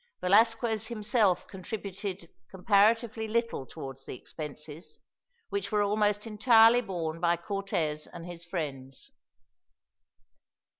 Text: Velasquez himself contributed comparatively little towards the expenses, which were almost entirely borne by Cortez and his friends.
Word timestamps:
Velasquez 0.19 0.87
himself 0.87 1.45
contributed 1.47 2.27
comparatively 2.49 3.27
little 3.27 3.67
towards 3.67 4.03
the 4.03 4.15
expenses, 4.17 4.97
which 5.49 5.71
were 5.71 5.83
almost 5.83 6.25
entirely 6.25 6.81
borne 6.81 7.19
by 7.19 7.37
Cortez 7.37 8.07
and 8.07 8.25
his 8.25 8.43
friends. 8.43 9.11